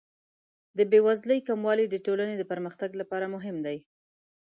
[0.77, 3.77] د بې وزلۍ کموالی د ټولنې د پرمختګ لپاره مهم دی.